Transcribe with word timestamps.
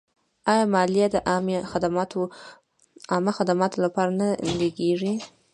آیا 0.51 0.65
مالیه 0.73 1.07
د 1.11 1.15
عامه 3.11 3.29
خدماتو 3.37 3.77
لپاره 3.85 4.11
نه 4.19 4.27
لګیږي؟ 4.59 5.13